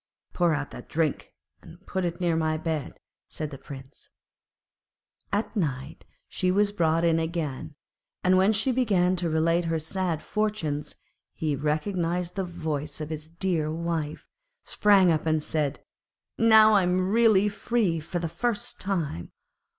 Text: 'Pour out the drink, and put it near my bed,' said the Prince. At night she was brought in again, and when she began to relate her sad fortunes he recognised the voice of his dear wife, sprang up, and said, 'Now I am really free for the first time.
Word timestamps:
'Pour 0.33 0.55
out 0.55 0.71
the 0.71 0.81
drink, 0.81 1.31
and 1.61 1.85
put 1.85 2.03
it 2.05 2.19
near 2.19 2.35
my 2.35 2.57
bed,' 2.57 2.99
said 3.29 3.51
the 3.51 3.57
Prince. 3.59 4.09
At 5.31 5.55
night 5.55 6.05
she 6.27 6.49
was 6.49 6.71
brought 6.71 7.03
in 7.03 7.19
again, 7.19 7.75
and 8.23 8.35
when 8.35 8.51
she 8.51 8.71
began 8.71 9.15
to 9.17 9.29
relate 9.29 9.65
her 9.65 9.77
sad 9.77 10.23
fortunes 10.23 10.95
he 11.35 11.55
recognised 11.55 12.35
the 12.35 12.43
voice 12.43 12.99
of 12.99 13.11
his 13.11 13.29
dear 13.29 13.71
wife, 13.71 14.25
sprang 14.63 15.11
up, 15.11 15.27
and 15.27 15.43
said, 15.43 15.85
'Now 16.35 16.73
I 16.73 16.81
am 16.81 17.11
really 17.11 17.47
free 17.47 17.99
for 17.99 18.17
the 18.17 18.27
first 18.27 18.79
time. 18.81 19.31